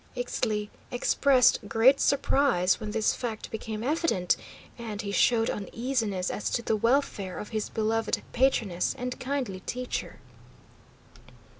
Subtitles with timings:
[0.17, 4.35] Ixtli expressed great surprise when this fact became evident,
[4.75, 10.19] and he showed uneasiness as to the welfare of his beloved patroness and kindly teacher.